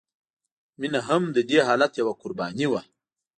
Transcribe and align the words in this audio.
مینه 0.79 0.99
هم 1.07 1.23
د 1.35 1.37
دې 1.49 1.59
حالت 1.67 1.91
یوه 2.01 2.13
قرباني 2.21 2.67
وه 2.71 2.81